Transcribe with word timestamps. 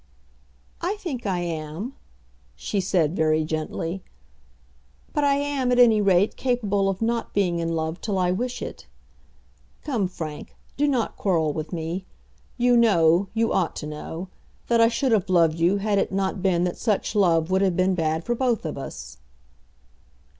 "I 0.81 0.95
think 0.95 1.27
I 1.27 1.41
am," 1.41 1.93
she 2.55 2.81
said, 2.81 3.15
very 3.15 3.43
gently. 3.45 4.01
"But 5.13 5.23
I 5.23 5.35
am 5.35 5.71
at 5.71 5.77
any 5.77 6.01
rate 6.01 6.35
capable 6.35 6.89
of 6.89 7.03
not 7.03 7.35
being 7.35 7.59
in 7.59 7.75
love 7.75 8.01
till 8.01 8.17
I 8.17 8.31
wish 8.31 8.63
it. 8.63 8.87
Come, 9.83 10.07
Frank; 10.07 10.55
do 10.75 10.87
not 10.87 11.17
quarrel 11.17 11.53
with 11.53 11.71
me. 11.71 12.05
You 12.57 12.75
know, 12.75 13.27
you 13.35 13.53
ought 13.53 13.75
to 13.75 13.85
know, 13.85 14.29
that 14.69 14.81
I 14.81 14.87
should 14.87 15.11
have 15.11 15.29
loved 15.29 15.59
you 15.59 15.77
had 15.77 15.99
it 15.99 16.11
not 16.11 16.41
been 16.41 16.63
that 16.63 16.77
such 16.77 17.13
love 17.13 17.51
would 17.51 17.61
have 17.61 17.77
been 17.77 17.93
bad 17.93 18.23
for 18.23 18.33
both 18.33 18.65
of 18.65 18.79
us." 18.79 19.19